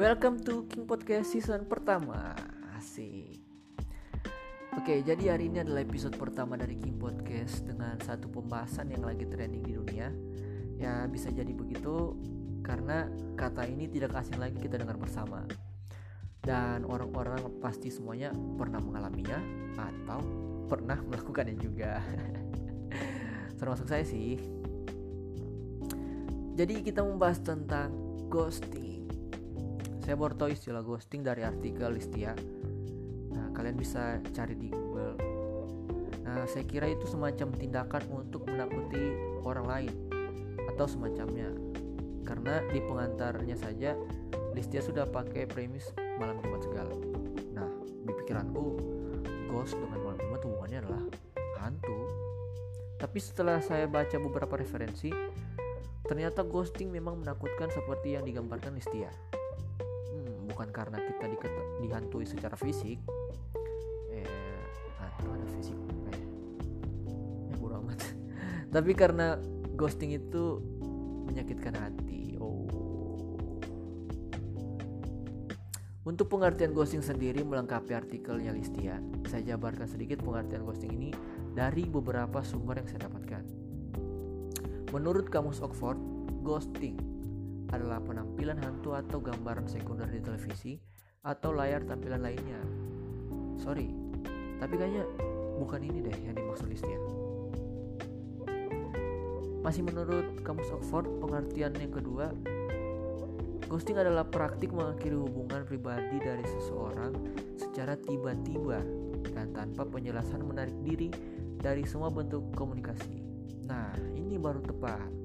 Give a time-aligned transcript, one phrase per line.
[0.00, 2.32] Welcome to King Podcast season pertama.
[2.72, 3.36] Asik.
[4.72, 9.28] Oke, jadi hari ini adalah episode pertama dari King Podcast Dengan satu pembahasan yang lagi
[9.28, 10.08] trending di dunia.
[10.80, 12.16] Ya bisa jadi begitu
[12.64, 15.44] Karena kata ini tidak asing lagi kita dengar bersama.
[16.40, 19.36] Dan orang-orang pasti semuanya pernah mengalaminya
[19.76, 20.24] Atau
[20.64, 22.00] pernah melakukannya juga.
[23.60, 24.40] Termasuk saya sih.
[26.56, 27.92] Jadi kita membahas tentang
[28.32, 28.99] ghosting
[30.00, 32.32] saya baru tahu istilah ghosting dari artikel Listia.
[33.30, 35.14] Nah kalian bisa cari di Google.
[36.24, 39.12] Nah saya kira itu semacam tindakan untuk menakuti
[39.44, 39.94] orang lain
[40.72, 41.52] atau semacamnya.
[42.24, 43.92] Karena di pengantarnya saja
[44.56, 46.94] Listia sudah pakai premis malam Jumat segala.
[47.52, 48.64] Nah di pikiranku
[49.52, 51.04] ghost dengan malam Jumat hubungannya adalah
[51.60, 51.98] hantu.
[52.96, 55.12] Tapi setelah saya baca beberapa referensi
[56.08, 59.12] ternyata ghosting memang menakutkan seperti yang digambarkan Listia
[60.60, 61.24] bukan karena kita
[61.80, 63.00] dihantui secara fisik.
[64.12, 64.60] Eh
[65.00, 65.72] hantu ada fisik.
[66.12, 66.20] Eh
[67.48, 67.96] ya bodo amat.
[68.76, 69.40] Tapi karena
[69.72, 70.60] ghosting itu
[71.24, 72.36] menyakitkan hati.
[72.36, 72.68] Oh.
[76.04, 79.00] Untuk pengertian ghosting sendiri melengkapi artikelnya Listia
[79.32, 81.16] saya jabarkan sedikit pengertian ghosting ini
[81.56, 83.48] dari beberapa sumber yang saya dapatkan.
[84.92, 85.96] Menurut kamus Oxford
[86.44, 87.19] ghosting
[87.70, 90.78] adalah penampilan hantu atau gambaran sekunder di televisi
[91.22, 92.60] atau layar tampilan lainnya.
[93.60, 93.92] Sorry,
[94.58, 95.04] tapi kayaknya
[95.60, 97.00] bukan ini deh yang dimaksud Listia.
[99.60, 102.32] Masih menurut kamus Oxford, pengertian yang kedua,
[103.68, 107.12] ghosting adalah praktik mengakhiri hubungan pribadi dari seseorang
[107.60, 108.80] secara tiba-tiba
[109.36, 111.12] dan tanpa penjelasan menarik diri
[111.60, 113.20] dari semua bentuk komunikasi.
[113.68, 115.19] Nah, ini baru tepat.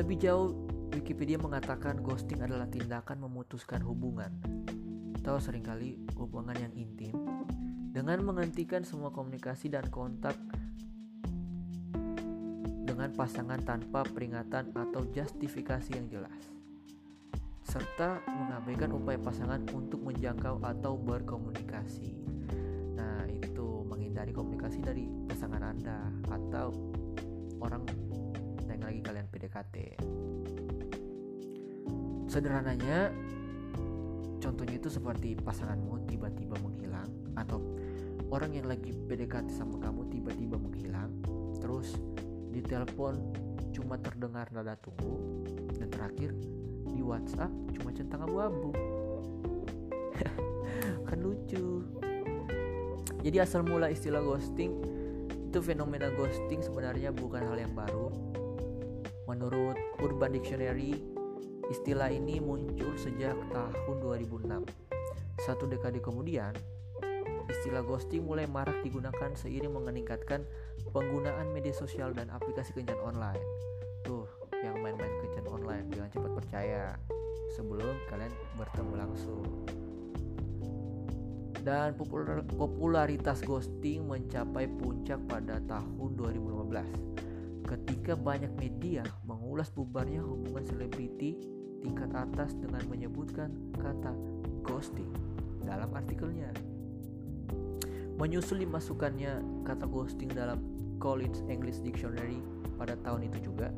[0.00, 0.56] Lebih jauh,
[0.96, 4.32] Wikipedia mengatakan ghosting adalah tindakan memutuskan hubungan
[5.20, 7.12] atau sering kali hubungan yang intim
[7.92, 10.32] dengan menghentikan semua komunikasi dan kontak
[12.88, 16.48] dengan pasangan tanpa peringatan atau justifikasi yang jelas
[17.68, 22.16] serta mengabaikan upaya pasangan untuk menjangkau atau berkomunikasi.
[22.96, 26.72] Nah, itu menghindari komunikasi dari pasangan Anda atau
[27.60, 27.84] orang
[28.82, 29.76] lagi kalian PDKT
[32.30, 33.10] sederhananya
[34.38, 37.60] contohnya itu seperti pasanganmu tiba-tiba menghilang atau
[38.30, 41.10] orang yang lagi PDKT sama kamu tiba-tiba menghilang
[41.58, 41.98] terus
[42.50, 43.18] di telepon
[43.70, 45.44] cuma terdengar nada tunggu
[45.78, 46.34] dan terakhir
[46.90, 48.74] di WhatsApp cuma centang abu-abu.
[51.08, 51.86] Kan lucu.
[53.20, 54.72] Jadi asal mula istilah ghosting
[55.50, 58.29] itu fenomena ghosting sebenarnya bukan hal yang baru
[59.30, 60.90] Menurut Urban Dictionary,
[61.70, 64.66] istilah ini muncul sejak tahun 2006.
[65.46, 66.50] Satu dekade kemudian,
[67.46, 70.42] istilah ghosting mulai marak digunakan seiring meningkatkan
[70.90, 73.38] penggunaan media sosial dan aplikasi kencan online.
[74.02, 74.26] Tuh,
[74.66, 76.82] yang main-main kencan online, jangan cepat percaya
[77.54, 79.46] sebelum kalian bertemu langsung.
[81.62, 81.94] Dan
[82.58, 87.29] popularitas ghosting mencapai puncak pada tahun 2015
[87.70, 91.38] ketika banyak media mengulas bubarnya hubungan selebriti
[91.78, 94.10] tingkat atas dengan menyebutkan kata
[94.66, 95.06] ghosting
[95.62, 96.50] dalam artikelnya.
[98.18, 100.60] Menyusul dimasukkannya kata ghosting dalam
[100.98, 102.42] Collins English Dictionary
[102.76, 103.72] pada tahun itu juga,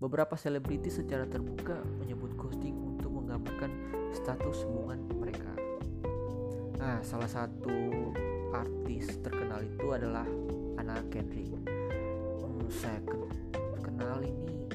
[0.00, 3.70] beberapa selebriti secara terbuka menyebut ghosting untuk menggambarkan
[4.16, 5.52] status hubungan mereka.
[6.82, 8.10] Nah, salah satu
[8.50, 10.26] artis terkenal itu adalah
[10.80, 11.75] Anna Kendrick
[12.70, 13.00] saya
[13.82, 14.70] kenal ini.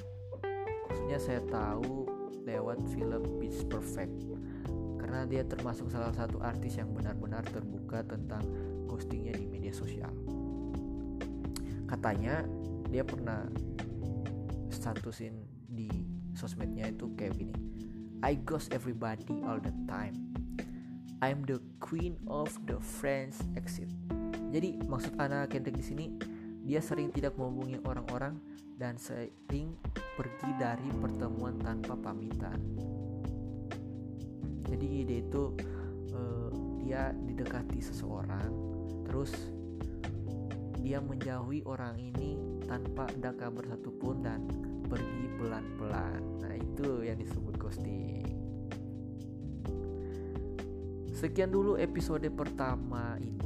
[0.87, 2.07] Maksudnya saya tahu
[2.45, 4.15] lewat film Pitch Perfect.
[4.97, 8.43] Karena dia termasuk salah satu artis yang benar-benar terbuka tentang
[8.87, 10.11] ghostingnya di media sosial.
[11.89, 12.47] Katanya
[12.87, 13.43] dia pernah
[14.71, 15.35] statusin
[15.67, 15.91] di
[16.31, 17.55] sosmednya itu kayak gini.
[18.21, 20.15] I ghost everybody all the time.
[21.21, 23.89] I'm the queen of the friends exit.
[24.51, 26.05] Jadi maksud anak Kendrick di sini
[26.61, 28.37] dia sering tidak menghubungi orang-orang
[28.77, 29.77] dan sering
[30.17, 32.57] pergi dari pertemuan tanpa pamitan.
[34.65, 35.53] Jadi ide itu
[36.15, 36.49] uh,
[36.81, 38.49] dia didekati seseorang,
[39.05, 39.33] terus
[40.81, 44.41] dia menjauhi orang ini tanpa ada kabar satupun dan
[44.89, 46.21] pergi pelan-pelan.
[46.41, 48.25] Nah itu yang disebut ghosting.
[51.13, 53.45] Sekian dulu episode pertama ini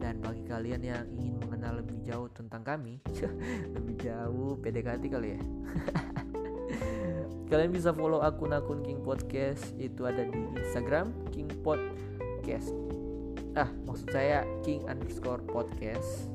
[0.00, 2.98] dan bagi kalian yang ingin mengenal lebih jauh tentang kami,
[3.78, 5.40] lebih jauh PDKT kali ya.
[7.54, 12.74] kalian bisa follow akun-akun King Podcast itu ada di Instagram King Podcast.
[13.54, 16.26] Ah maksud saya King underscore podcast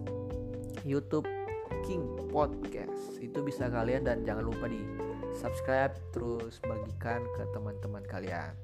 [0.87, 1.27] YouTube
[1.83, 3.19] King Podcast.
[3.19, 4.79] Itu bisa kalian dan jangan lupa di
[5.35, 8.55] subscribe terus bagikan ke teman-teman kalian.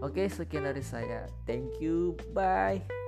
[0.00, 1.28] Oke sekian dari saya.
[1.44, 2.16] Thank you.
[2.32, 3.03] Bye